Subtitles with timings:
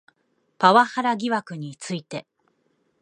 [0.57, 2.25] パワハラ疑惑について